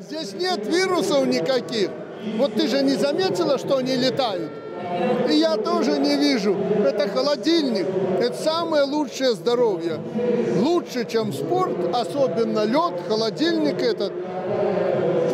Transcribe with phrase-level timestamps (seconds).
[0.00, 1.90] Здесь нет вирусов никаких.
[2.36, 4.50] Вот ты же не заметила, что они летают?
[5.30, 6.54] И я тоже не вижу.
[6.54, 7.86] Это холодильник.
[8.20, 10.00] Это самое лучшее здоровье.
[10.56, 14.12] Лучше, чем спорт, особенно лед, холодильник этот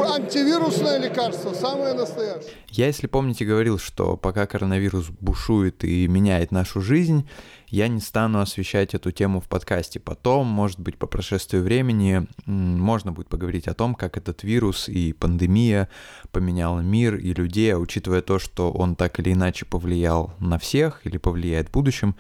[0.03, 2.51] антивирусное лекарство, самое настоящее.
[2.69, 7.29] Я, если помните, говорил, что пока коронавирус бушует и меняет нашу жизнь,
[7.73, 9.99] я не стану освещать эту тему в подкасте.
[9.99, 15.15] Потом, может быть, по прошествию времени можно будет поговорить о том, как этот вирус и
[15.15, 15.89] пандемия
[16.33, 21.01] поменяла мир и людей, а учитывая то, что он так или иначе повлиял на всех
[21.07, 22.15] или повлияет в будущем,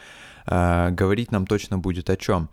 [0.46, 2.48] а, говорить нам точно будет о чем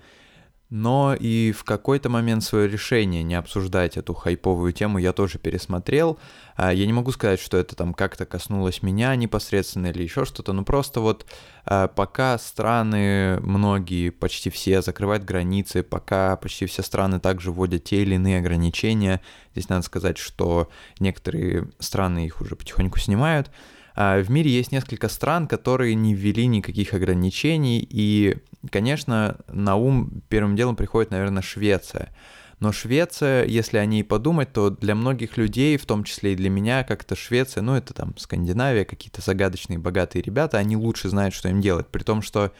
[0.69, 6.19] но и в какой-то момент свое решение не обсуждать эту хайповую тему я тоже пересмотрел.
[6.55, 10.53] А, я не могу сказать, что это там как-то коснулось меня непосредственно или еще что-то,
[10.53, 11.25] но просто вот
[11.65, 18.03] а, пока страны, многие, почти все закрывают границы, пока почти все страны также вводят те
[18.03, 19.21] или иные ограничения,
[19.53, 23.49] здесь надо сказать, что некоторые страны их уже потихоньку снимают,
[23.95, 28.37] в мире есть несколько стран, которые не ввели никаких ограничений, и,
[28.71, 32.13] конечно, на ум первым делом приходит, наверное, Швеция.
[32.59, 36.49] Но Швеция, если о ней подумать, то для многих людей, в том числе и для
[36.49, 41.47] меня, как-то Швеция, ну это там Скандинавия, какие-то загадочные, богатые ребята, они лучше знают, что
[41.47, 41.87] им делать.
[41.87, 42.51] При том, что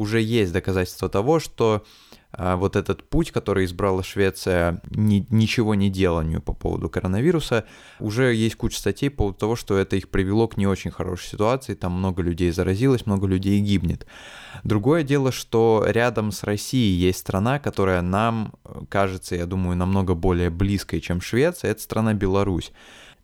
[0.00, 1.84] уже есть доказательства того, что
[2.32, 7.66] а, вот этот путь, который избрала Швеция, ни, ничего не деланию по поводу коронавируса,
[7.98, 11.30] уже есть куча статей по поводу того, что это их привело к не очень хорошей
[11.32, 14.06] ситуации, там много людей заразилось, много людей гибнет.
[14.64, 18.54] Другое дело, что рядом с Россией есть страна, которая нам
[18.88, 22.72] кажется, я думаю, намного более близкой, чем Швеция, это страна Беларусь.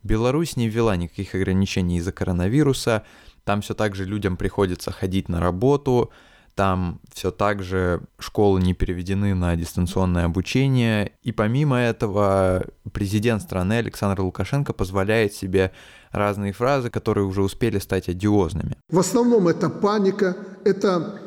[0.03, 3.03] Беларусь не ввела никаких ограничений из-за коронавируса,
[3.45, 6.11] там все так же людям приходится ходить на работу,
[6.57, 11.11] там все так же школы не переведены на дистанционное обучение.
[11.21, 15.71] И помимо этого, президент страны Александр Лукашенко позволяет себе
[16.11, 18.75] разные фразы, которые уже успели стать одиозными.
[18.89, 20.35] В основном это паника,
[20.65, 21.21] это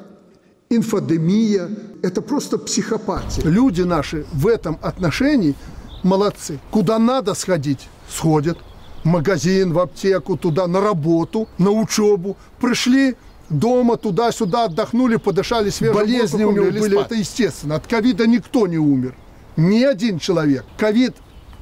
[0.68, 1.68] инфодемия,
[2.02, 3.44] это просто психопатия.
[3.44, 5.54] Люди наши в этом отношении
[6.02, 6.58] молодцы.
[6.72, 8.58] Куда надо сходить, сходят.
[9.04, 12.36] В магазин, в аптеку, туда, на работу, на учебу.
[12.60, 13.14] Пришли,
[13.50, 17.06] дома туда-сюда отдохнули, подышали свежим Болезни у него были, спать.
[17.06, 17.74] это естественно.
[17.74, 19.14] От ковида никто не умер.
[19.56, 20.64] Ни один человек.
[20.78, 21.14] Ковид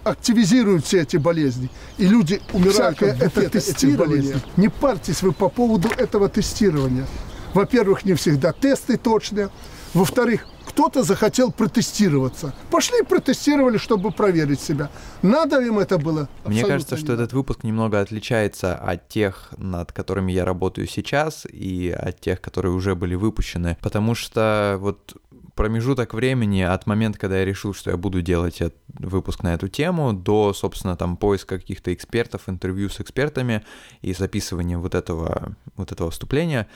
[0.04, 1.70] активизирует все эти болезни.
[1.96, 4.36] И люди умирают Всякое от это тестирование.
[4.56, 7.06] Не парьтесь вы по поводу этого тестирования.
[7.54, 9.48] Во-первых, не всегда тесты точные.
[9.94, 12.54] Во-вторых, кто-то захотел протестироваться.
[12.70, 14.90] Пошли протестировали, чтобы проверить себя.
[15.22, 16.28] Надо им это было?
[16.44, 21.90] Мне кажется, что этот выпуск немного отличается от тех, над которыми я работаю сейчас, и
[21.90, 25.16] от тех, которые уже были выпущены, потому что вот
[25.58, 30.12] промежуток времени от момента, когда я решил, что я буду делать выпуск на эту тему,
[30.12, 33.64] до, собственно, там поиска каких-то экспертов, интервью с экспертами
[34.00, 36.68] и записывания вот этого, вот этого вступления,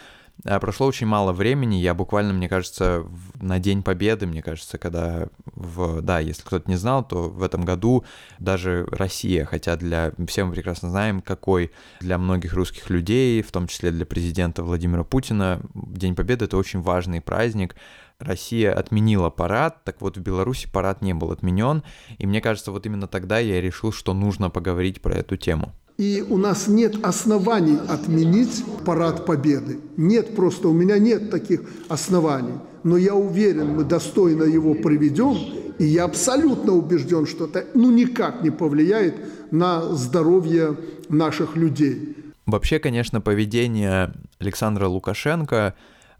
[0.60, 3.06] прошло очень мало времени, я буквально, мне кажется,
[3.40, 6.00] на День Победы, мне кажется, когда в...
[6.02, 8.04] Да, если кто-то не знал, то в этом году
[8.38, 10.12] даже Россия, хотя для...
[10.26, 15.04] Все мы прекрасно знаем, какой для многих русских людей, в том числе для президента Владимира
[15.04, 17.76] Путина, День Победы— это очень важный праздник,
[18.18, 21.82] Россия отменила парад, так вот в Беларуси парад не был отменен,
[22.18, 25.72] и мне кажется, вот именно тогда я решил, что нужно поговорить про эту тему.
[25.98, 29.78] И у нас нет оснований отменить парад Победы.
[29.96, 32.54] Нет просто, у меня нет таких оснований.
[32.82, 35.36] Но я уверен, мы достойно его проведем,
[35.78, 39.14] и я абсолютно убежден, что это ну, никак не повлияет
[39.50, 40.76] на здоровье
[41.08, 42.16] наших людей.
[42.46, 45.74] Вообще, конечно, поведение Александра Лукашенко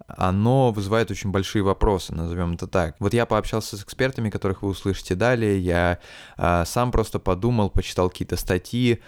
[0.07, 2.97] оно вызывает очень большие вопросы, назовем это так.
[2.99, 5.99] Вот я пообщался с экспертами, которых вы услышите далее, я
[6.37, 9.01] а, сам просто подумал, почитал какие-то статьи,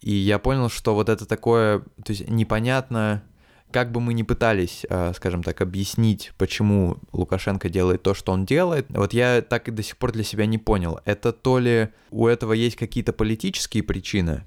[0.00, 3.22] и я понял, что вот это такое, то есть непонятно,
[3.70, 8.46] как бы мы ни пытались, а, скажем так, объяснить, почему Лукашенко делает то, что он
[8.46, 11.00] делает, вот я так и до сих пор для себя не понял.
[11.04, 14.44] Это то ли у этого есть какие-то политические причины,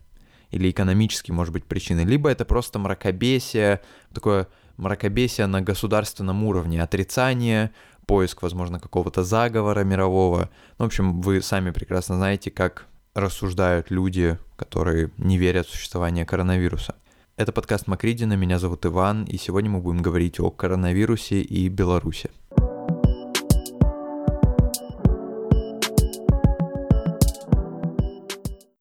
[0.50, 3.82] или экономические, может быть, причины, либо это просто мракобесие,
[4.14, 4.48] такое
[4.78, 7.72] мракобесие на государственном уровне, отрицание,
[8.06, 10.50] поиск, возможно, какого-то заговора мирового.
[10.78, 16.26] Ну, в общем, вы сами прекрасно знаете, как рассуждают люди, которые не верят в существование
[16.26, 16.96] коронавируса.
[17.36, 22.30] Это подкаст Макридина, меня зовут Иван, и сегодня мы будем говорить о коронавирусе и Беларуси.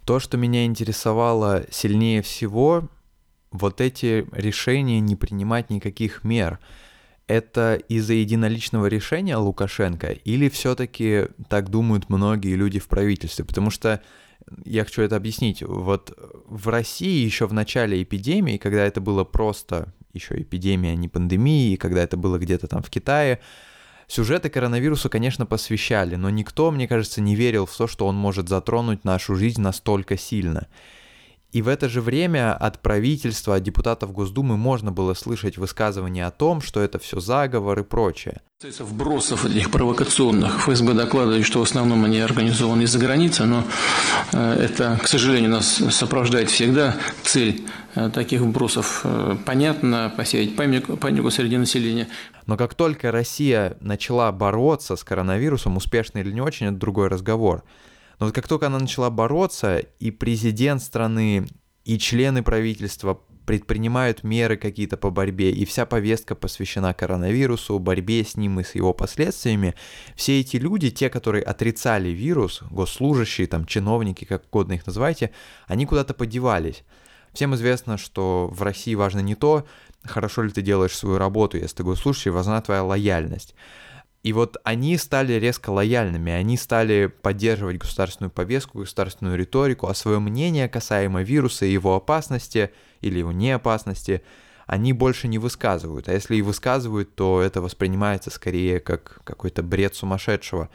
[0.04, 2.88] То, что меня интересовало сильнее всего,
[3.52, 6.58] вот эти решения не принимать никаких мер.
[7.30, 13.44] Это из-за единоличного решения Лукашенко или все-таки так думают многие люди в правительстве?
[13.44, 14.02] Потому что
[14.64, 15.62] я хочу это объяснить.
[15.62, 16.12] Вот
[16.48, 21.76] в России еще в начале эпидемии, когда это было просто еще эпидемия, а не пандемия,
[21.76, 23.38] когда это было где-то там в Китае,
[24.08, 28.48] Сюжеты коронавируса, конечно, посвящали, но никто, мне кажется, не верил в то, что он может
[28.48, 30.66] затронуть нашу жизнь настолько сильно.
[31.52, 36.30] И в это же время от правительства, от депутатов Госдумы можно было слышать высказывания о
[36.30, 38.40] том, что это все заговор и прочее.
[38.78, 40.60] Вбросов этих провокационных.
[40.60, 43.64] ФСБ докладывает, что в основном они организованы из-за границы, но
[44.32, 46.94] э, это, к сожалению, нас сопровождает всегда.
[47.22, 47.62] Цель
[47.94, 52.06] э, таких вбросов э, понятна, посеять панику, панику среди населения.
[52.46, 57.64] Но как только Россия начала бороться с коронавирусом, успешно или не очень, это другой разговор.
[58.20, 61.48] Но вот как только она начала бороться, и президент страны,
[61.84, 68.36] и члены правительства предпринимают меры какие-то по борьбе, и вся повестка посвящена коронавирусу, борьбе с
[68.36, 69.74] ним и с его последствиями,
[70.14, 75.30] все эти люди, те, которые отрицали вирус, госслужащие, там, чиновники, как угодно их называйте,
[75.66, 76.84] они куда-то подевались.
[77.32, 79.66] Всем известно, что в России важно не то,
[80.04, 83.54] хорошо ли ты делаешь свою работу, если ты госслужащий, важна твоя лояльность.
[84.22, 90.18] И вот они стали резко лояльными, они стали поддерживать государственную повестку, государственную риторику, а свое
[90.18, 92.70] мнение касаемо вируса и его опасности
[93.00, 94.22] или его неопасности
[94.66, 96.08] они больше не высказывают.
[96.08, 100.68] А если и высказывают, то это воспринимается скорее как какой-то бред сумасшедшего.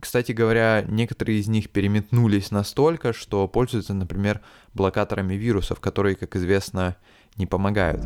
[0.00, 4.40] Кстати говоря, некоторые из них переметнулись настолько, что пользуются, например,
[4.74, 6.96] блокаторами вирусов, которые, как известно,
[7.36, 8.04] не помогают.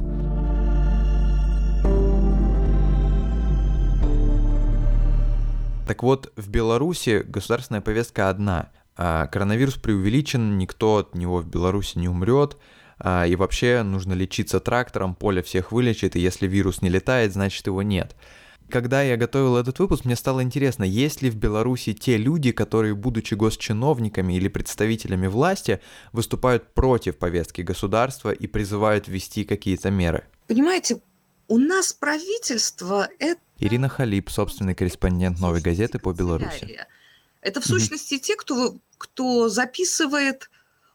[5.88, 8.70] Так вот, в Беларуси государственная повестка одна.
[8.94, 12.58] А коронавирус преувеличен, никто от него в Беларуси не умрет,
[12.98, 17.66] а, и вообще нужно лечиться трактором, поле всех вылечит, и если вирус не летает, значит
[17.66, 18.16] его нет.
[18.68, 22.94] Когда я готовил этот выпуск, мне стало интересно, есть ли в Беларуси те люди, которые,
[22.94, 25.80] будучи госчиновниками или представителями власти,
[26.12, 30.24] выступают против повестки государства и призывают ввести какие-то меры?
[30.48, 31.00] Понимаете,
[31.46, 36.86] у нас правительство это Ирина Халип, собственный корреспондент «Новой газеты» по Беларуси.
[37.40, 40.50] Это в сущности те, кто, кто записывает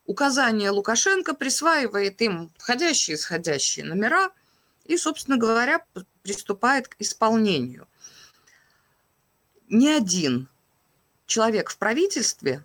[0.05, 4.29] указания Лукашенко, присваивает им входящие и исходящие номера
[4.85, 5.85] и, собственно говоря,
[6.21, 7.87] приступает к исполнению.
[9.69, 10.47] Ни один
[11.25, 12.63] человек в правительстве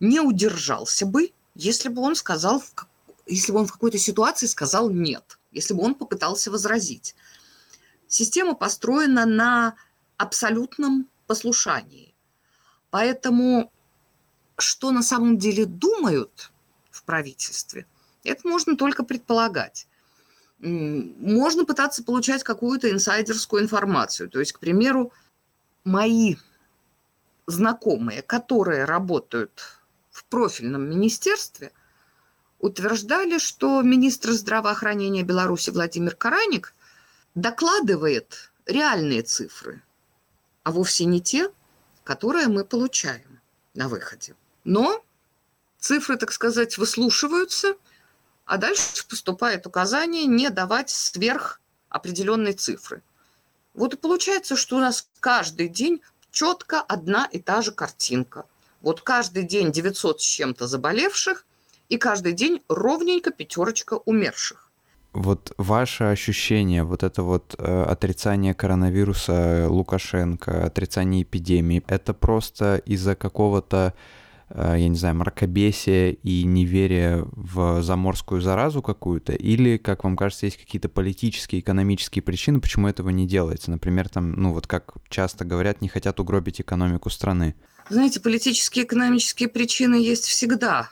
[0.00, 2.62] не удержался бы, если бы он сказал,
[3.26, 7.14] если бы он в какой-то ситуации сказал нет, если бы он попытался возразить.
[8.08, 9.76] Система построена на
[10.16, 12.14] абсолютном послушании.
[12.90, 13.70] Поэтому
[14.58, 16.50] что на самом деле думают
[16.90, 17.86] в правительстве,
[18.24, 19.86] это можно только предполагать.
[20.58, 24.28] Можно пытаться получать какую-то инсайдерскую информацию.
[24.28, 25.12] То есть, к примеру,
[25.84, 26.36] мои
[27.46, 29.80] знакомые, которые работают
[30.10, 31.72] в профильном министерстве,
[32.58, 36.74] утверждали, что министр здравоохранения Беларуси Владимир Караник
[37.40, 39.82] докладывает реальные цифры,
[40.64, 41.50] а вовсе не те,
[42.02, 43.40] которые мы получаем
[43.74, 44.34] на выходе.
[44.64, 45.04] Но
[45.78, 47.76] цифры, так сказать, выслушиваются,
[48.44, 53.02] а дальше поступает указание не давать сверх определенной цифры.
[53.74, 56.02] Вот и получается, что у нас каждый день
[56.32, 58.46] четко одна и та же картинка.
[58.80, 61.46] Вот каждый день 900 с чем-то заболевших,
[61.88, 64.67] и каждый день ровненько пятерочка умерших.
[65.14, 73.16] Вот ваше ощущение, вот это вот э, отрицание коронавируса Лукашенко, отрицание эпидемии, это просто из-за
[73.16, 73.94] какого-то,
[74.50, 80.44] э, я не знаю, мракобесия и неверия в заморскую заразу какую-то, или, как вам кажется,
[80.44, 83.70] есть какие-то политические, экономические причины, почему этого не делается?
[83.70, 87.54] Например, там, ну вот как часто говорят, не хотят угробить экономику страны.
[87.88, 90.90] Знаете, политические, экономические причины есть всегда.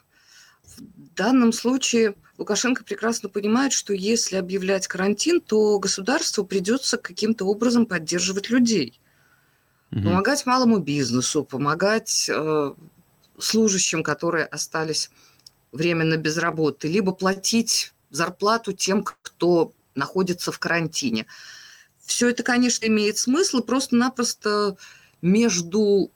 [0.65, 7.87] В данном случае Лукашенко прекрасно понимает, что если объявлять карантин, то государству придется каким-то образом
[7.87, 9.01] поддерживать людей.
[9.93, 10.03] Угу.
[10.03, 12.75] Помогать малому бизнесу, помогать э,
[13.39, 15.11] служащим, которые остались
[15.73, 21.27] временно без работы, либо платить зарплату тем, кто находится в карантине.
[22.05, 24.77] Все это, конечно, имеет смысл, просто-напросто
[25.23, 26.11] между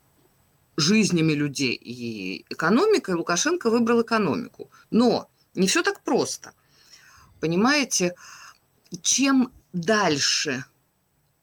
[0.77, 4.71] жизнями людей и экономикой Лукашенко выбрал экономику.
[4.91, 6.53] Но не все так просто.
[7.41, 8.15] Понимаете,
[9.03, 10.65] чем дальше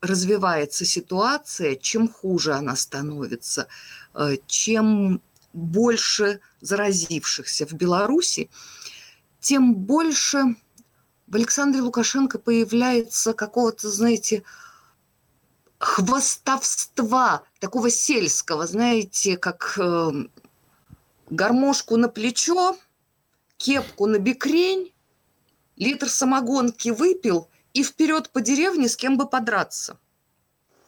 [0.01, 3.67] развивается ситуация, чем хуже она становится,
[4.13, 5.21] э, чем
[5.53, 8.49] больше заразившихся в Беларуси,
[9.39, 10.55] тем больше
[11.25, 14.43] в Александре Лукашенко появляется какого-то, знаете,
[15.79, 20.11] хвостовства, такого сельского, знаете, как э,
[21.29, 22.77] гармошку на плечо,
[23.57, 24.93] кепку на бикрень,
[25.75, 29.99] литр самогонки выпил и вперед по деревне с кем бы подраться.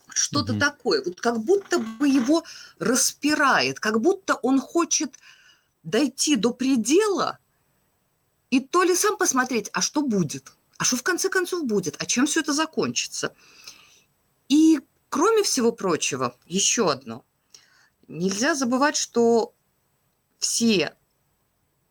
[0.10, 0.60] Что-то угу.
[0.60, 2.44] такое, вот как будто бы его
[2.80, 5.16] распирает, как будто он хочет
[5.84, 7.40] дойти до предела
[8.50, 12.06] и то ли сам посмотреть, а что будет, а что в конце концов будет, а
[12.06, 13.36] чем все это закончится.
[14.48, 17.24] И кроме всего прочего, еще одно.
[18.08, 19.54] Нельзя забывать, что
[20.40, 20.96] все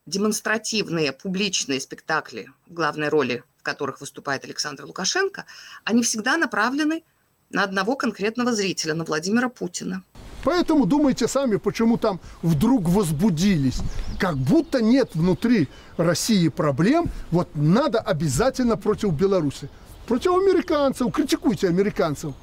[0.09, 5.45] демонстративные публичные спектакли, в главной роли в которых выступает Александр Лукашенко,
[5.85, 7.03] они всегда направлены
[7.51, 10.03] на одного конкретного зрителя, на Владимира Путина.
[10.45, 13.81] Поэтому думайте сами, почему там вдруг возбудились.
[14.19, 19.69] Как будто нет внутри России проблем, вот надо обязательно против Беларуси.
[20.07, 22.35] Против американцев, критикуйте американцев,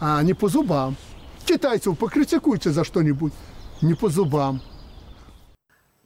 [0.00, 0.96] а не по зубам.
[1.44, 3.32] Китайцев покритикуйте за что-нибудь,
[3.82, 4.62] не по зубам.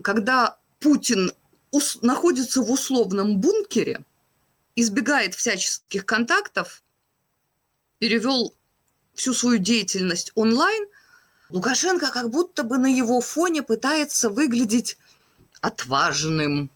[0.02, 1.32] Когда Путин
[2.02, 4.04] находится в условном бункере,
[4.74, 6.82] избегает всяческих контактов,
[7.98, 8.54] перевел
[9.14, 10.86] всю свою деятельность онлайн,
[11.50, 14.96] Лукашенко как будто бы на его фоне пытается выглядеть
[15.60, 16.70] отважным,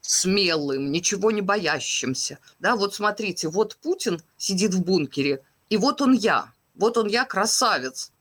[0.00, 2.38] смелым, ничего не боящимся.
[2.60, 7.24] Да, вот смотрите, вот Путин сидит в бункере, и вот он я, вот он я
[7.24, 8.11] красавец,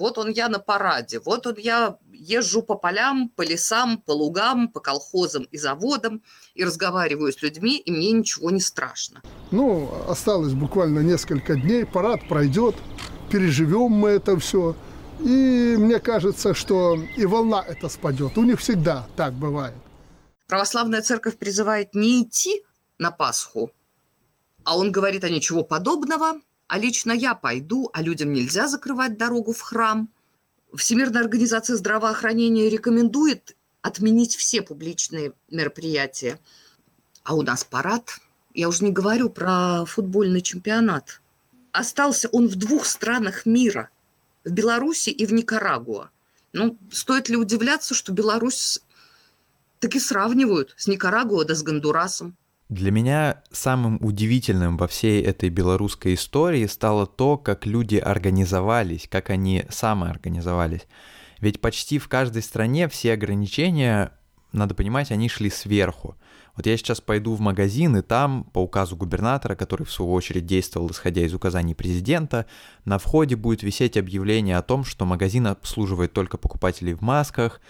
[0.00, 4.68] вот он я на параде, вот он я езжу по полям, по лесам, по лугам,
[4.68, 6.22] по колхозам и заводам
[6.54, 9.22] и разговариваю с людьми, и мне ничего не страшно.
[9.50, 12.74] Ну, осталось буквально несколько дней, парад пройдет,
[13.30, 14.74] переживем мы это все.
[15.20, 18.38] И мне кажется, что и волна эта спадет.
[18.38, 19.74] У них всегда так бывает.
[20.48, 22.64] Православная церковь призывает не идти
[22.98, 23.70] на Пасху,
[24.64, 29.52] а он говорит, а ничего подобного, а лично я пойду, а людям нельзя закрывать дорогу
[29.52, 30.08] в храм.
[30.72, 36.38] Всемирная организация здравоохранения рекомендует отменить все публичные мероприятия.
[37.24, 38.20] А у нас парад.
[38.54, 41.20] Я уже не говорю про футбольный чемпионат.
[41.72, 43.90] Остался он в двух странах мира.
[44.44, 46.10] В Беларуси и в Никарагуа.
[46.52, 48.78] Ну, стоит ли удивляться, что Беларусь
[49.80, 52.36] таки сравнивают с Никарагуа да с Гондурасом?
[52.70, 59.30] Для меня самым удивительным во всей этой белорусской истории стало то, как люди организовались, как
[59.30, 60.86] они самоорганизовались.
[61.40, 64.12] Ведь почти в каждой стране все ограничения,
[64.52, 66.14] надо понимать, они шли сверху.
[66.54, 70.46] Вот я сейчас пойду в магазин, и там, по указу губернатора, который в свою очередь
[70.46, 72.46] действовал исходя из указаний президента,
[72.84, 77.60] на входе будет висеть объявление о том, что магазин обслуживает только покупателей в масках,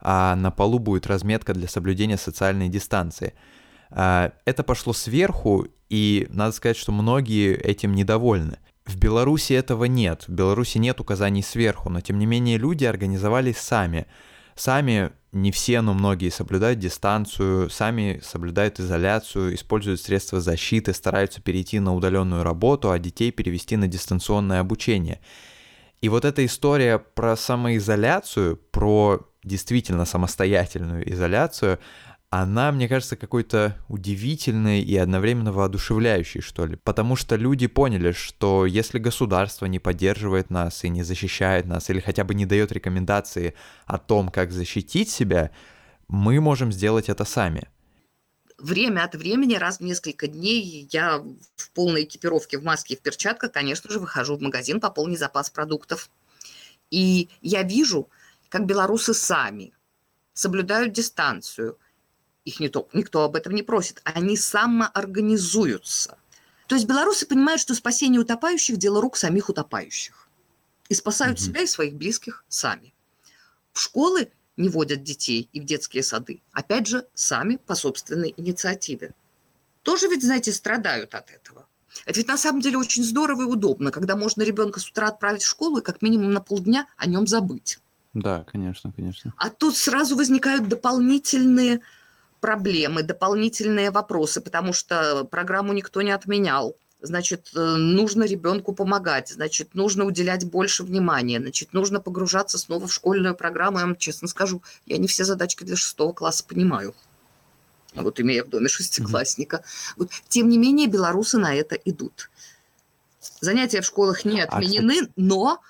[0.00, 3.34] а на полу будет разметка для соблюдения социальной дистанции–
[3.90, 8.58] это пошло сверху, и надо сказать, что многие этим недовольны.
[8.84, 10.24] В Беларуси этого нет.
[10.28, 14.06] В Беларуси нет указаний сверху, но тем не менее люди организовались сами.
[14.54, 21.80] Сами не все, но многие соблюдают дистанцию, сами соблюдают изоляцию, используют средства защиты, стараются перейти
[21.80, 25.20] на удаленную работу, а детей перевести на дистанционное обучение.
[26.00, 31.78] И вот эта история про самоизоляцию, про действительно самостоятельную изоляцию,
[32.30, 36.76] она, мне кажется, какой-то удивительной и одновременно воодушевляющей, что ли.
[36.76, 42.00] Потому что люди поняли, что если государство не поддерживает нас и не защищает нас, или
[42.00, 43.54] хотя бы не дает рекомендации
[43.86, 45.50] о том, как защитить себя,
[46.06, 47.68] мы можем сделать это сами.
[48.58, 51.24] Время от времени, раз в несколько дней, я
[51.56, 55.48] в полной экипировке, в маске и в перчатках, конечно же, выхожу в магазин пополнить запас
[55.48, 56.10] продуктов.
[56.90, 58.10] И я вижу,
[58.50, 59.72] как белорусы сами
[60.34, 61.78] соблюдают дистанцию–
[62.48, 66.18] их никто, никто об этом не просит, они самоорганизуются.
[66.66, 70.28] То есть белорусы понимают, что спасение утопающих– дело рук самих утопающих.
[70.88, 71.46] И спасают угу.
[71.46, 72.94] себя и своих близких сами.
[73.72, 76.42] В школы не водят детей и в детские сады.
[76.52, 79.14] Опять же, сами по собственной инициативе.
[79.82, 81.66] Тоже ведь, знаете, страдают от этого.
[82.04, 85.42] Это ведь на самом деле очень здорово и удобно, когда можно ребенка с утра отправить
[85.42, 87.78] в школу и как минимум на полдня о нем забыть.
[88.14, 89.32] Да, конечно, конечно.
[89.36, 91.80] А тут сразу возникают дополнительные
[92.40, 96.76] проблемы, дополнительные вопросы, потому что программу никто не отменял.
[97.00, 102.92] Значит, э, нужно ребенку помогать, значит, нужно уделять больше внимания, значит, нужно погружаться снова в
[102.92, 103.78] школьную программу.
[103.78, 106.94] Я вам честно скажу, я не все задачки для шестого класса понимаю.
[107.94, 109.62] Вот имея в доме шестиклассника.
[109.96, 110.10] Вот.
[110.28, 112.30] Тем не менее, белорусы на это идут.
[113.40, 115.60] Занятия в школах не а, отменены, а, но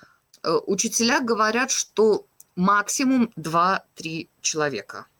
[0.41, 5.05] э, учителя говорят, что максимум 2-3 человека–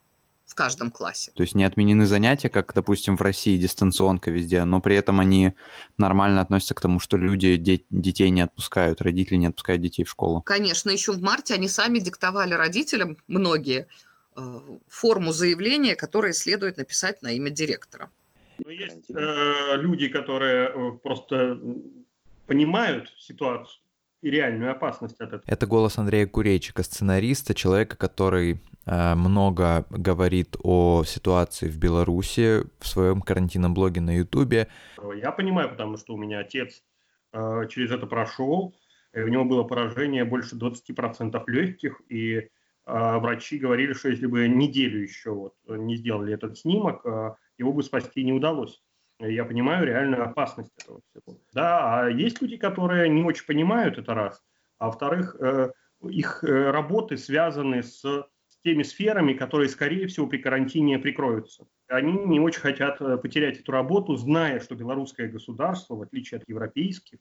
[0.49, 1.31] в каждом классе.
[1.35, 5.53] То есть не отменены занятия, как, допустим, в России дистанционка везде, но при этом они
[5.97, 10.09] нормально относятся к тому, что люди де- детей не отпускают, родители не отпускают детей в
[10.09, 10.41] школу.
[10.41, 13.87] Конечно, еще в марте они сами диктовали родителям, многие,
[14.35, 18.09] э, форму заявления, которое следует написать на имя директора.
[18.65, 21.59] Но есть э, люди, которые э, просто
[22.47, 23.79] понимают ситуацию
[24.23, 25.43] и реальную опасность от этого.
[25.45, 33.21] Это голос Андрея Курейчика, сценариста, человека, который много говорит о ситуации в Беларуси в своем
[33.21, 34.67] карантинном блоге на Ютубе.
[35.15, 36.81] Я понимаю, потому что у меня отец
[37.33, 38.73] э, через это прошел,
[39.13, 42.47] и у него было поражение больше 20% легких, и э,
[42.85, 47.83] врачи говорили, что если бы неделю еще вот не сделали этот снимок, э, его бы
[47.83, 48.81] спасти не удалось.
[49.19, 51.37] Я понимаю реальную опасность этого всего.
[51.53, 54.41] Да, а есть люди, которые не очень понимают это раз,
[54.77, 55.71] а во-вторых, э,
[56.09, 58.05] их э, работы связаны с
[58.63, 61.67] теми сферами, которые, скорее всего, при карантине прикроются.
[61.87, 66.49] Они не очень хотят э, потерять эту работу, зная, что белорусское государство, в отличие от
[66.49, 67.19] европейских,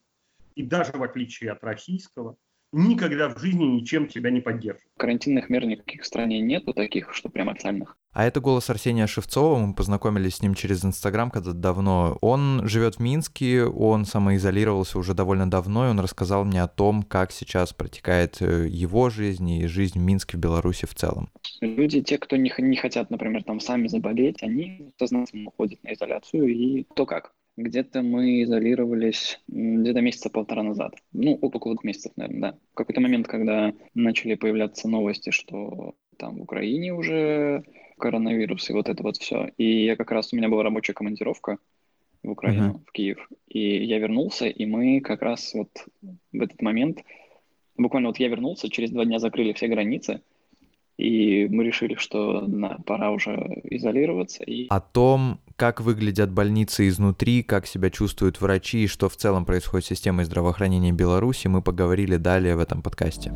[0.54, 2.36] и даже в отличие от российского,
[2.72, 4.82] никогда в жизни ничем тебя не поддержит.
[4.96, 7.96] Карантинных мер никаких в стране нету таких, что прям официальных.
[8.12, 12.18] А это голос Арсения Шевцова, мы познакомились с ним через Инстаграм когда давно.
[12.20, 17.02] Он живет в Минске, он самоизолировался уже довольно давно, и он рассказал мне о том,
[17.02, 21.30] как сейчас протекает э, его жизнь и жизнь в Минске, в Беларуси в целом.
[21.60, 26.48] Люди, те, кто не, не хотят, например, там сами заболеть, они сознательно уходят на изоляцию,
[26.48, 27.32] и то как.
[27.58, 30.94] Где-то мы изолировались где-то месяца полтора назад.
[31.12, 32.58] Ну, около двух месяцев, наверное, да.
[32.70, 37.64] В какой-то момент, когда начали появляться новости, что там в Украине уже
[37.98, 39.50] коронавирус и вот это вот все.
[39.56, 41.58] И я как раз, у меня была рабочая командировка
[42.22, 42.80] в Украину, uh-huh.
[42.86, 43.28] в Киев.
[43.48, 45.84] И я вернулся, и мы как раз вот
[46.32, 47.02] в этот момент,
[47.76, 50.22] буквально вот я вернулся, через два дня закрыли все границы,
[50.98, 54.42] и мы решили, что на, пора уже изолироваться.
[54.42, 54.66] И...
[54.68, 59.86] О том, как выглядят больницы изнутри, как себя чувствуют врачи и что в целом происходит
[59.86, 63.32] с системой здравоохранения Беларуси, мы поговорили далее в этом подкасте.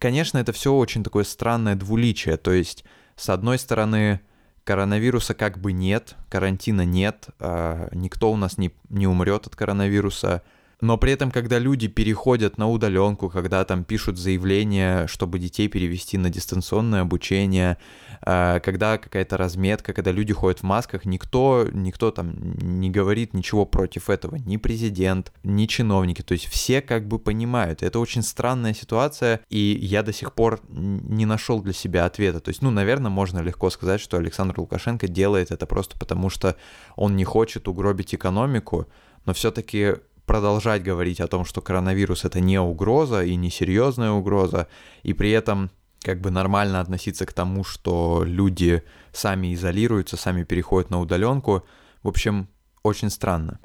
[0.00, 2.38] Конечно, это все очень такое странное двуличие.
[2.38, 2.84] То есть,
[3.16, 4.20] с одной стороны,
[4.64, 10.42] коронавируса как бы нет, карантина нет, а, никто у нас не, не умрет от коронавируса,
[10.80, 16.18] но при этом, когда люди переходят на удаленку, когда там пишут заявление, чтобы детей перевести
[16.18, 17.78] на дистанционное обучение,
[18.24, 23.66] э, когда какая-то разметка, когда люди ходят в масках, никто, никто там не говорит ничего
[23.66, 27.82] против этого, ни президент, ни чиновники, то есть все как бы понимают.
[27.82, 32.38] Это очень странная ситуация, и я до сих пор не нашел для себя ответа.
[32.38, 36.54] То есть, ну, наверное, можно легко сказать, что Александр Лукашенко делает это просто потому, что
[36.94, 38.86] он не хочет угробить экономику,
[39.24, 39.96] но все-таки
[40.28, 44.68] продолжать говорить о том, что коронавирус это не угроза и не серьезная угроза,
[45.02, 45.70] и при этом
[46.02, 51.64] как бы нормально относиться к тому, что люди сами изолируются, сами переходят на удаленку.
[52.02, 52.46] В общем,
[52.84, 53.58] очень странно.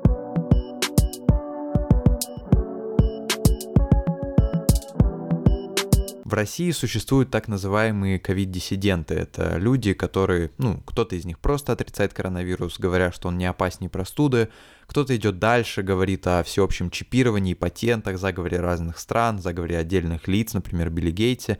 [6.23, 9.13] В России существуют так называемые ковид-диссиденты.
[9.13, 13.89] Это люди, которые, ну, кто-то из них просто отрицает коронавирус, говоря, что он не опаснее
[13.89, 14.47] простуды,
[14.88, 20.89] кто-то идет дальше, говорит о всеобщем чипировании, патентах, заговоре разных стран, заговоре отдельных лиц, например,
[20.89, 21.57] Билли Гейтсе.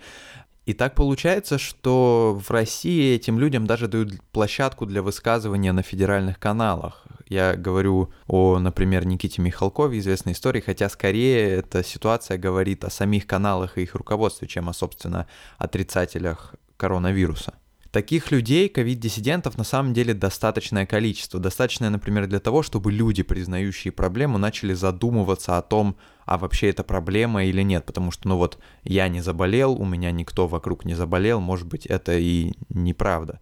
[0.66, 6.40] И так получается, что в России этим людям даже дают площадку для высказывания на федеральных
[6.40, 7.06] каналах.
[7.28, 13.28] Я говорю о, например, Никите Михалкове, известной истории, хотя скорее эта ситуация говорит о самих
[13.28, 17.54] каналах и их руководстве, чем о, собственно, отрицателях коронавируса.
[17.94, 21.40] Таких людей, ковид-диссидентов, на самом деле достаточное количество.
[21.40, 26.84] Достаточное, например, для того, чтобы люди, признающие проблему, начали задумываться о том, а вообще это
[26.84, 27.86] проблема или нет.
[27.86, 31.86] Потому что, ну вот, я не заболел, у меня никто вокруг не заболел, может быть,
[31.86, 33.40] это и неправда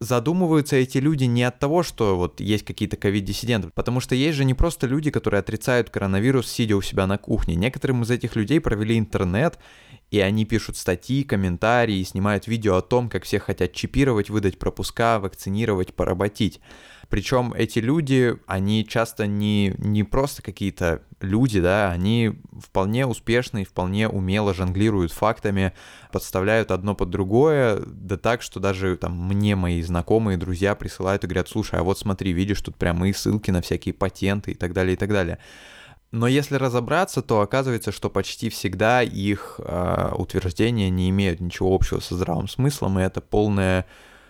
[0.00, 4.44] задумываются эти люди не от того, что вот есть какие-то ковид-диссиденты, потому что есть же
[4.44, 7.56] не просто люди, которые отрицают коронавирус, сидя у себя на кухне.
[7.56, 9.58] Некоторым из этих людей провели интернет,
[10.10, 15.18] и они пишут статьи, комментарии, снимают видео о том, как всех хотят чипировать, выдать пропуска,
[15.18, 16.60] вакцинировать, поработить.
[17.08, 23.64] Причем эти люди, они часто не, не просто какие-то люди, да, они вполне успешно и
[23.64, 25.72] вполне умело жонглируют фактами,
[26.12, 31.26] подставляют одно под другое, да так, что даже там мне мои знакомые, друзья присылают и
[31.26, 34.92] говорят, слушай, а вот смотри, видишь, тут прямые ссылки на всякие патенты и так далее,
[34.92, 35.38] и так далее.
[36.10, 42.00] Но если разобраться, то оказывается, что почти всегда их э, утверждения не имеют ничего общего
[42.00, 43.86] со здравым смыслом, и это полная,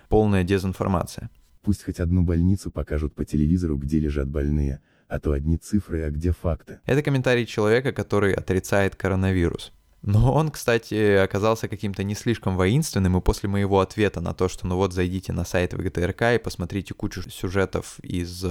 [0.09, 1.31] полная дезинформация.
[1.69, 6.09] Пусть хоть одну больницу покажут по телевизору, где лежат больные, а то одни цифры, а
[6.09, 6.81] где факты.
[6.87, 9.75] Это комментарий человека, который отрицает коронавирус.
[10.01, 14.67] Но он, кстати, оказался каким-то не слишком воинственным, и после моего ответа на то, что
[14.67, 18.43] ну вот зайдите на сайт ВГТРК и посмотрите кучу сюжетов из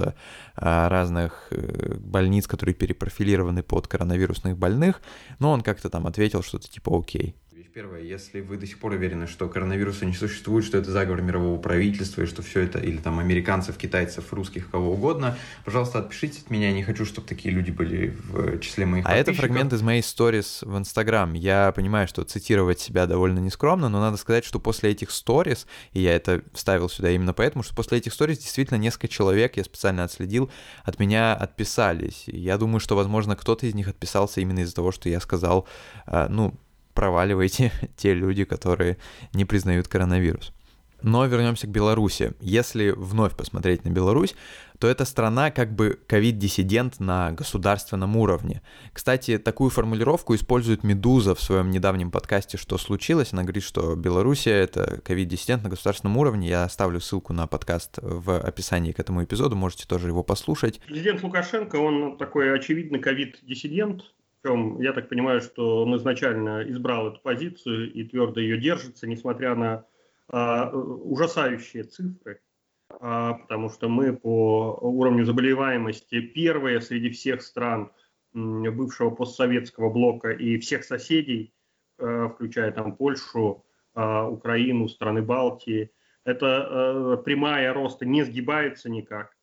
[0.54, 5.02] а, разных э, больниц, которые перепрофилированы под коронавирусных больных,
[5.40, 7.34] но он как-то там ответил что-то типа окей.
[7.74, 11.60] Первое, если вы до сих пор уверены, что коронавируса не существует, что это заговор мирового
[11.60, 16.50] правительства, и что все это, или там американцев, китайцев, русских, кого угодно, пожалуйста, отпишитесь от
[16.50, 19.82] меня, я не хочу, чтобы такие люди были в числе моих А это фрагмент из
[19.82, 21.34] моей сторис в Инстаграм.
[21.34, 26.00] Я понимаю, что цитировать себя довольно нескромно, но надо сказать, что после этих сторис, и
[26.00, 30.04] я это вставил сюда именно поэтому, что после этих сторис действительно несколько человек, я специально
[30.04, 30.50] отследил,
[30.84, 32.24] от меня отписались.
[32.26, 35.68] Я думаю, что, возможно, кто-то из них отписался именно из-за того, что я сказал,
[36.06, 36.58] э, ну,
[36.98, 38.96] проваливайте те люди, которые
[39.32, 40.52] не признают коронавирус.
[41.00, 42.32] Но вернемся к Беларуси.
[42.40, 44.34] Если вновь посмотреть на Беларусь,
[44.80, 48.62] то это страна как бы ковид-диссидент на государственном уровне.
[48.92, 53.32] Кстати, такую формулировку использует Медуза в своем недавнем подкасте «Что случилось?».
[53.32, 56.48] Она говорит, что Белоруссия— это ковид-диссидент на государственном уровне.
[56.48, 60.80] Я оставлю ссылку на подкаст в описании к этому эпизоду, можете тоже его послушать.
[60.86, 64.02] Президент Лукашенко, он такой очевидный ковид-диссидент,
[64.42, 69.54] причем, я так понимаю, что он изначально избрал эту позицию и твердо ее держится, несмотря
[69.54, 69.84] на
[70.28, 72.40] а, ужасающие цифры,
[72.88, 77.90] а, потому что мы по уровню заболеваемости первые среди всех стран
[78.32, 81.52] бывшего постсоветского блока и всех соседей,
[81.98, 85.90] а, включая там Польшу, а, Украину, страны Балтии.
[86.24, 89.34] Это а, прямая роста не сгибается никак.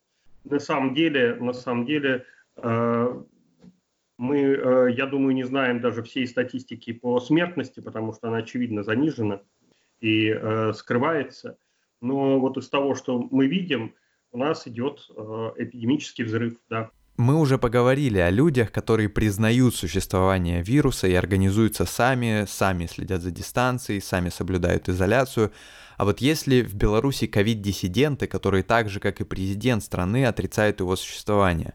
[0.46, 3.22] На самом деле, на самом деле а,
[4.18, 8.84] мы, э, я думаю, не знаем даже всей статистики по смертности, потому что она, очевидно,
[8.84, 9.42] занижена
[10.00, 11.58] и э, скрывается.
[12.02, 13.94] Но вот из того, что мы видим,
[14.32, 16.92] у нас идет э, эпидемический взрыв, да.
[17.18, 23.32] Мы уже поговорили о людях, которые признают существование вируса и организуются сами, сами следят за
[23.32, 25.54] дистанцией, сами соблюдают изоляцию.
[25.98, 30.98] А вот если в Беларуси ковид-диссиденты, которые так же, как и президент страны, отрицают его
[30.98, 31.74] существование?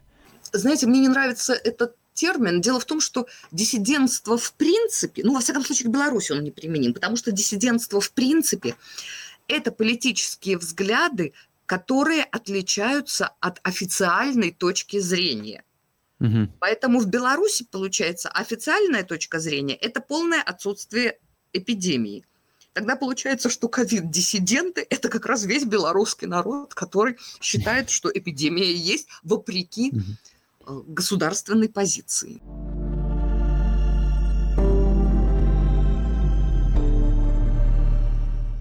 [0.53, 2.61] Знаете, мне не нравится этот термин.
[2.61, 6.51] Дело в том, что диссидентство в принципе, ну, во всяком случае, к Беларуси он не
[6.51, 8.75] применим, потому что диссидентство в принципе–
[9.47, 11.33] это политические взгляды,
[11.65, 15.63] которые отличаются от официальной точки зрения.
[16.19, 16.49] Угу.
[16.59, 21.17] Поэтому в Беларуси, получается, официальная точка зрения– это полное отсутствие
[21.53, 22.23] эпидемии.
[22.73, 29.07] Тогда получается, что ковид-диссиденты– это как раз весь белорусский народ, который считает, что эпидемия есть
[29.23, 30.01] вопреки угу
[30.65, 32.41] государственной позиции.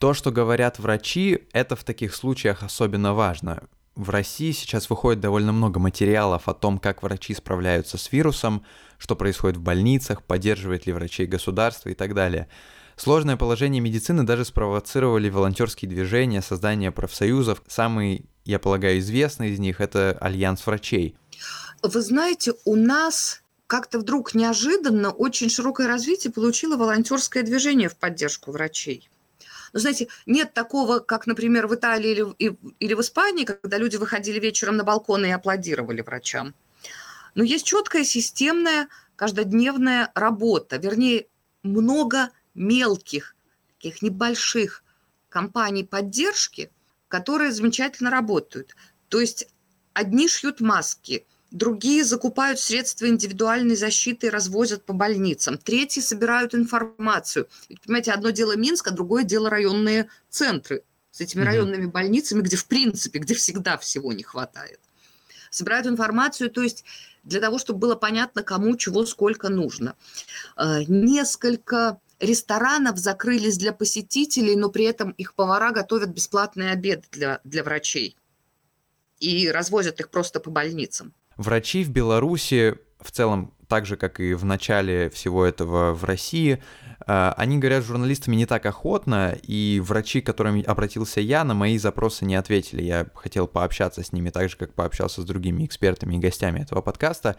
[0.01, 3.65] То, что говорят врачи, это в таких случаях особенно важно.
[3.97, 8.65] В России сейчас выходит довольно много материалов о том, как врачи справляются с вирусом,
[8.97, 12.49] что происходит в больницах, поддерживает ли врачей государство и так далее.
[12.97, 17.63] Сложное положение медицины даже спровоцировали волонтерские движения, создание профсоюзов.
[17.67, 21.17] Самый, я полагаю, известный из них– это Альянс врачей.
[21.83, 28.51] Вы знаете, у нас как-то вдруг неожиданно очень широкое развитие получило волонтерское движение в поддержку
[28.51, 29.09] врачей.
[29.73, 34.41] Но знаете, нет такого, как, например, в Италии или, или в Испании, когда люди выходили
[34.41, 36.55] вечером на балконы и аплодировали врачам.
[37.35, 41.29] Но есть четкая системная каждодневная работа, вернее,
[41.63, 43.37] много мелких,
[43.77, 44.83] таких небольших
[45.29, 46.71] компаний поддержки,
[47.09, 48.75] которые замечательно работают.
[49.09, 49.49] То есть
[49.93, 57.49] одни шьют маски, другие закупают средства индивидуальной защиты и развозят по больницам, третьи собирают информацию.
[57.69, 62.57] Ведь, понимаете, одно дело Минск, а другое дело районные центры с этими районными больницами, где
[62.57, 64.81] в принципе, где всегда всего не хватает.
[65.51, 66.85] Собирают информацию, то есть
[67.25, 69.97] для того, чтобы было понятно, кому чего сколько нужно.
[70.57, 77.41] Э, несколько ресторанов закрылись для посетителей, но при этом их повара готовят бесплатный обед для,
[77.45, 78.17] для врачей
[79.19, 81.13] и развозят их просто по больницам.
[81.41, 86.63] Врачи в Беларуси в целом, так же, как и в начале всего этого в России,
[87.07, 91.55] э, они говорят с журналистами не так охотно, и врачи, к которым обратился я, на
[91.55, 92.83] мои запросы не ответили.
[92.83, 96.83] Я хотел пообщаться с ними так же, как пообщался с другими экспертами и гостями этого
[96.83, 97.37] подкаста.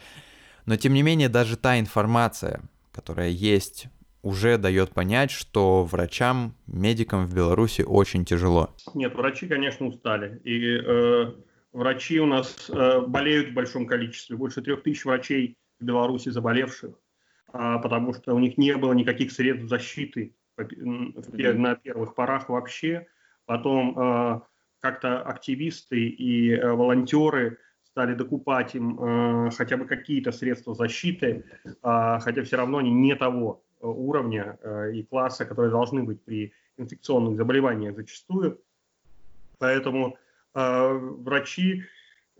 [0.65, 3.85] Но, тем не менее, даже та информация, которая есть
[4.23, 8.71] уже дает понять, что врачам, медикам в Беларуси очень тяжело.
[8.95, 10.41] Нет, врачи, конечно, устали.
[10.43, 11.33] И э,
[11.73, 16.95] врачи у нас э, болеют в большом количестве, больше трех тысяч врачей в Беларуси заболевших,
[17.53, 23.07] а, потому что у них не было никаких средств защиты на первых порах вообще.
[23.45, 24.41] Потом э,
[24.79, 31.43] как-то активисты и э, волонтеры стали докупать им хотя бы какие-то средства защиты,
[31.81, 34.57] а, хотя все равно они не того уровня
[34.93, 38.61] и класса, которые должны быть при инфекционных заболеваниях зачастую.
[39.57, 40.17] Поэтому
[40.53, 41.83] врачи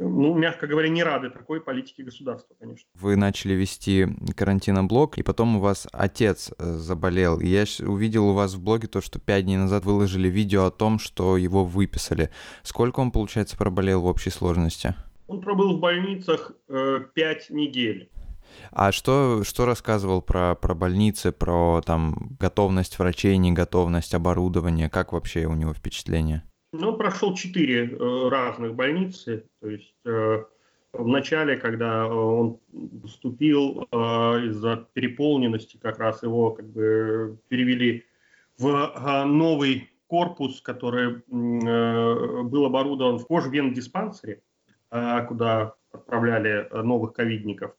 [0.04, 2.88] ну, мягко говоря, не рады такой политике государства, конечно.
[2.96, 7.40] Вы начали вести карантиноблог, и потом у вас отец э, заболел.
[7.40, 10.72] И я увидел у вас в блоге то, что пять дней назад выложили видео о
[10.72, 12.32] том, что его выписали.
[12.64, 14.96] Сколько он, получается, проболел в общей сложности?
[15.28, 18.10] Он пробыл в больницах э, пять недель.
[18.72, 24.90] А что, что рассказывал про, про больницы, про там готовность врачей, неготовность оборудования?
[24.90, 26.44] Как вообще у него впечатление?
[26.74, 29.46] Ну, прошел четыре э, разных больницы.
[29.60, 30.44] То есть э,
[30.94, 32.60] в начале, когда он
[33.06, 33.96] вступил э,
[34.46, 38.06] из-за переполненности, как раз его как бы перевели
[38.58, 44.42] в новый корпус, который был оборудован в кожвен-диспансере,
[44.90, 47.72] куда отправляли новых ковидников.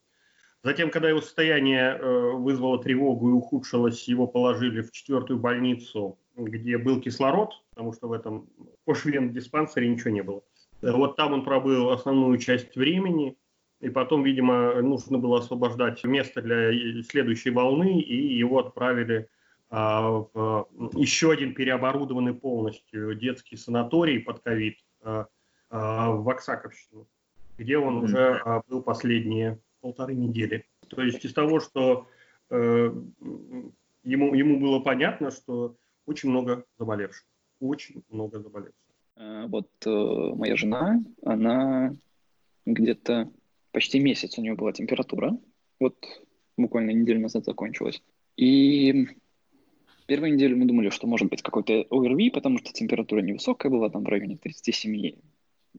[0.64, 1.98] Затем, когда его состояние
[2.35, 8.12] вызвало тревогу и ухудшилось, его положили в четвертую больницу где был кислород, потому что в
[8.12, 8.48] этом
[8.86, 10.42] Кошвен диспансере ничего не было.
[10.80, 13.36] Вот там он пробыл основную часть времени,
[13.80, 19.28] и потом, видимо, нужно было освобождать место для следующей волны, и его отправили
[19.70, 25.26] а, в еще один переоборудованный полностью детский санаторий под ковид а,
[25.70, 27.08] а, в Оксаковщину,
[27.58, 28.04] где он mm-hmm.
[28.04, 30.66] уже а, был последние полторы недели.
[30.88, 32.06] То есть из того, что
[32.50, 32.94] э,
[34.04, 35.74] ему, ему было понятно, что
[36.06, 37.24] очень много заболевших.
[37.60, 38.74] Очень много заболевших.
[39.16, 41.94] А, вот э, моя жена, она
[42.66, 43.30] где-то
[43.72, 45.36] почти месяц у нее была температура.
[45.80, 45.96] Вот
[46.56, 48.02] буквально неделю назад закончилась.
[48.36, 49.08] И
[50.06, 54.04] первую неделю мы думали, что может быть какой-то ОРВИ, потому что температура невысокая была, там
[54.04, 55.12] в районе 37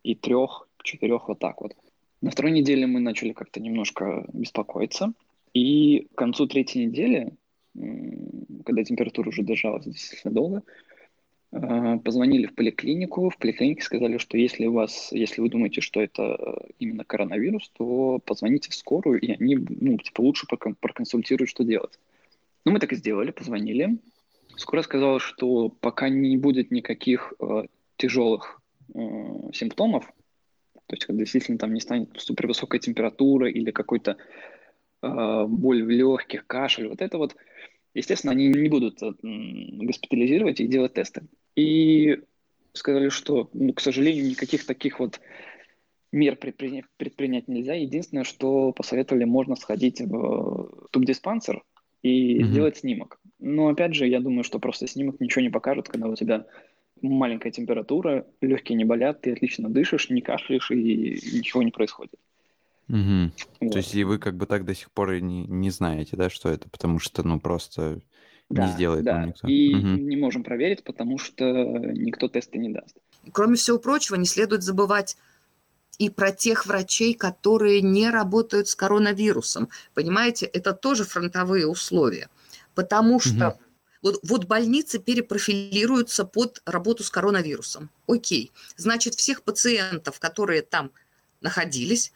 [0.03, 0.35] и 3,
[0.83, 1.75] 4, вот так вот.
[2.21, 5.13] На второй неделе мы начали как-то немножко беспокоиться.
[5.53, 7.35] И к концу третьей недели
[7.75, 10.63] когда температура уже держалась достаточно долго,
[11.51, 16.01] а, позвонили в поликлинику, в поликлинике сказали, что если у вас, если вы думаете, что
[16.01, 21.99] это именно коронавирус, то позвоните в скорую, и они, ну, типа, лучше проконсультируют, что делать.
[22.65, 23.97] Ну, мы так и сделали, позвонили.
[24.55, 27.63] Скоро сказала, что пока не будет никаких э,
[27.97, 28.61] тяжелых
[28.93, 28.99] э,
[29.53, 30.11] симптомов,
[30.87, 34.15] то есть, действительно там не станет супер высокая температура или какой-то э,
[35.03, 37.35] боль в легких, кашель, вот это вот,
[37.93, 41.23] естественно, они не будут э, госпитализировать и делать тесты.
[41.55, 42.19] И
[42.73, 45.19] сказали, что, ну, к сожалению, никаких таких вот
[46.11, 47.73] мер предпринять, предпринять нельзя.
[47.73, 51.63] Единственное, что посоветовали, можно сходить в тубдиспансер
[52.01, 52.43] и mm-hmm.
[52.45, 53.19] сделать снимок.
[53.39, 56.45] Но опять же, я думаю, что просто снимок ничего не покажет, когда у тебя
[57.01, 62.15] маленькая температура, легкие не болят, ты отлично дышишь, не кашляешь и ничего не происходит.
[62.93, 63.31] Угу.
[63.61, 63.71] Вот.
[63.71, 66.29] То есть и вы как бы так до сих пор и не, не знаете, да,
[66.29, 68.01] что это, потому что, ну, просто
[68.51, 69.25] да, не сделает да.
[69.25, 69.47] никто.
[69.47, 69.87] И угу.
[69.87, 72.95] не можем проверить, потому что никто тесты не даст.
[73.31, 75.17] Кроме всего прочего, не следует забывать
[75.97, 79.69] и про тех врачей, которые не работают с коронавирусом.
[79.95, 82.29] Понимаете, это тоже фронтовые условия.
[82.75, 83.59] Потому что угу.
[84.03, 87.89] вот, вот больницы перепрофилируются под работу с коронавирусом.
[88.07, 88.51] Окей.
[88.75, 90.91] Значит, всех пациентов, которые там
[91.41, 92.13] находились,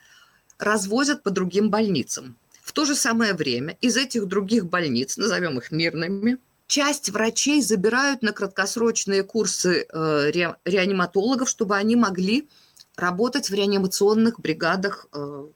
[0.60, 2.38] развозят по другим больницам.
[2.62, 8.22] В то же самое время из этих других больниц, назовем их мирными, часть врачей забирают
[8.22, 12.50] на краткосрочные курсы э, ре, реаниматологов, чтобы они могли
[12.96, 15.48] работать в реанимационных бригадах э,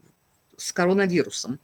[0.58, 1.60] с коронавирусом.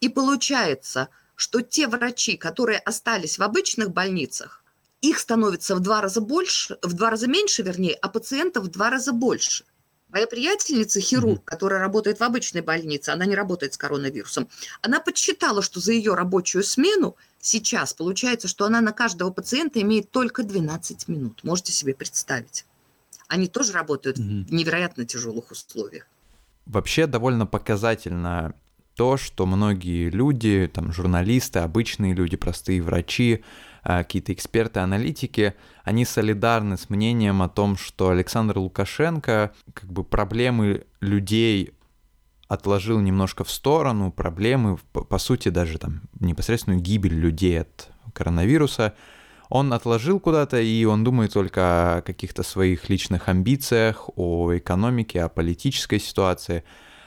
[0.00, 4.64] И получается, что те врачи, которые остались в обычных больницах,
[5.00, 8.90] их становится в два раза больше, в два раза меньше, вернее, а пациентов в два
[8.90, 9.64] раза больше–
[10.10, 14.48] Моя приятельница, хирург, которая работает в обычной больнице, она не работает с коронавирусом,
[14.80, 20.10] она подсчитала, что за ее рабочую смену сейчас получается, что она на каждого пациента имеет
[20.10, 21.44] только 12 минут.
[21.44, 22.64] Можете себе представить.
[23.28, 26.06] Они тоже работают mm в невероятно тяжелых условиях.
[26.64, 28.54] Вообще довольно показательно
[28.94, 33.44] то, что многие люди, там, журналисты, обычные люди, простые врачи,
[33.82, 40.84] какие-то эксперты, аналитики, они солидарны с мнением о том, что Александр Лукашенко как бы проблемы
[41.00, 41.72] людей
[42.48, 48.94] отложил немножко в сторону, проблемы, по, по сути, даже там непосредственную гибель людей от коронавируса,
[49.50, 55.28] он отложил куда-то, и он думает только о каких-то своих личных амбициях, о экономике, о
[55.28, 56.64] политической ситуации.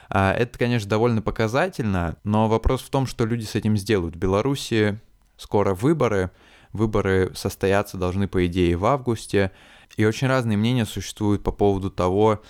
[0.08, 4.16] А, это, конечно, довольно показательно, но вопрос в том, что люди с этим сделают.
[4.16, 4.98] В Беларуси
[5.36, 6.30] скоро выборы,
[6.72, 9.52] Выборы состояться должны, по идее, в августе.
[9.96, 12.42] И очень разные мнения существуют по поводу того,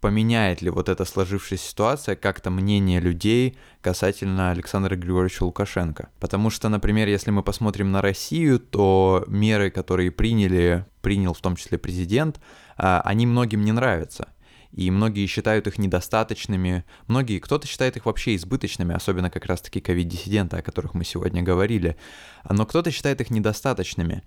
[0.00, 6.10] поменяет ли вот эта сложившаяся ситуация как-то мнение людей касательно Александра Григорьевича Лукашенко.
[6.20, 11.56] Потому что, например, если мы посмотрим на Россию, то меры, которые приняли, принял в том
[11.56, 12.38] числе президент,
[12.76, 14.28] а, они многим не нравятся
[14.74, 20.56] и многие считают их недостаточными, многие, кто-то считает их вообще избыточными, особенно как раз-таки ковид-диссиденты,
[20.56, 21.96] о которых мы сегодня говорили,
[22.48, 24.22] но кто-то считает их недостаточными.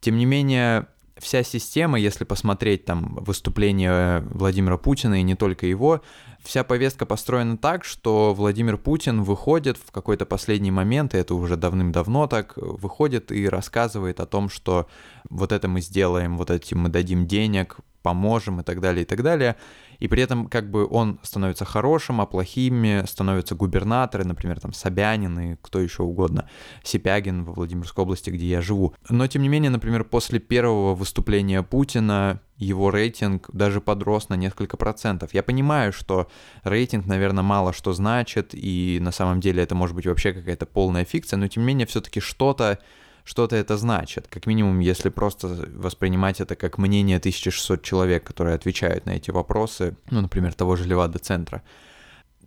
[0.00, 0.86] Тем не менее,
[1.18, 6.00] вся система, если посмотреть там выступление Владимира Путина и не только его,
[6.42, 11.56] вся повестка построена так, что Владимир Путин выходит в какой-то последний момент, и это уже
[11.56, 14.88] давным-давно так, выходит и рассказывает о том, что
[15.28, 19.22] вот это мы сделаем, вот этим мы дадим денег, поможем и так далее, и так
[19.22, 19.56] далее.
[20.02, 25.38] И при этом как бы он становится хорошим, а плохими становятся губернаторы, например, там Собянин
[25.38, 26.48] и кто еще угодно,
[26.82, 28.96] Сипягин во Владимирской области, где я живу.
[29.08, 34.76] Но тем не менее, например, после первого выступления Путина его рейтинг даже подрос на несколько
[34.76, 35.34] процентов.
[35.34, 36.28] Я понимаю, что
[36.64, 41.04] рейтинг, наверное, мало что значит, и на самом деле это может быть вообще какая-то полная
[41.04, 42.80] фикция, но тем не менее все-таки что-то
[43.24, 44.26] что-то это значит.
[44.28, 49.96] Как минимум, если просто воспринимать это как мнение 1600 человек, которые отвечают на эти вопросы,
[50.10, 51.62] ну, например, того же Левада-центра.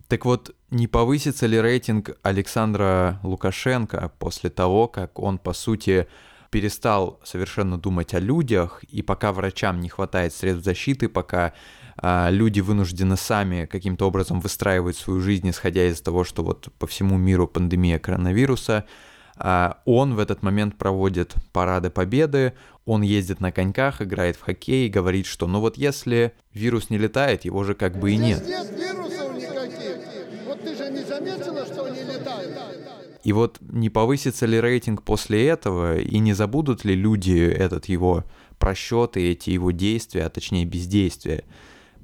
[0.08, 6.06] Так вот, не повысится ли рейтинг Александра Лукашенко после того, как он, по сути,
[6.50, 11.54] перестал совершенно думать о людях, и пока врачам не хватает средств защиты, пока
[11.96, 16.86] а, люди вынуждены сами каким-то образом выстраивать свою жизнь, исходя из того, что вот по
[16.86, 18.84] всему миру пандемия коронавируса,
[19.38, 25.26] он в этот момент проводит парады победы, он ездит на коньках, играет в хоккей, говорит,
[25.26, 28.38] что ну вот если вирус не летает, его же как бы и нет.
[28.38, 29.98] Здесь нет вирусов никаких.
[30.46, 32.56] Вот ты же не заметила, что они летают?
[33.24, 38.24] И вот не повысится ли рейтинг после этого, и не забудут ли люди этот его
[38.58, 41.42] просчет и эти его действия, а точнее бездействия.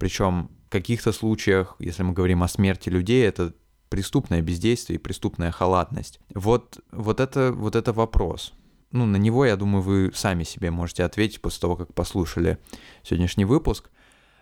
[0.01, 3.55] Причем в каких-то случаях, если мы говорим о смерти людей, это
[3.93, 6.19] преступное бездействие и преступная халатность.
[6.35, 8.55] Вот, вот, это, вот это вопрос.
[8.91, 12.57] Ну, на него, я думаю, вы сами себе можете ответить после того, как послушали
[13.03, 13.91] сегодняшний выпуск.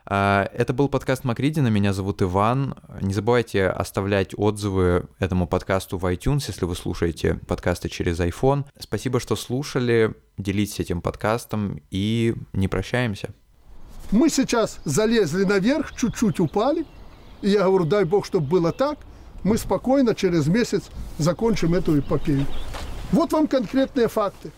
[0.06, 2.76] А, это был подкаст Макридина, меня зовут Иван.
[3.00, 8.66] Не забывайте оставлять отзывы этому подкасту в iTunes, если вы слушаете подкасты через iPhone.
[8.78, 13.30] Спасибо, что слушали, делитесь этим подкастом и не прощаемся.
[14.12, 16.86] Мы сейчас залезли наверх, чуть-чуть упали.
[17.42, 18.98] И я говорю, дай бог, чтобы было так
[19.42, 20.84] мы спокойно через месяц
[21.18, 22.46] закончим эту эпопею.
[23.12, 24.52] Вот вам конкретные факты.